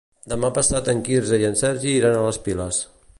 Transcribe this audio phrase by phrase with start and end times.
[0.31, 2.85] Demà passat en Quirze i en Sergi iran a les Piles.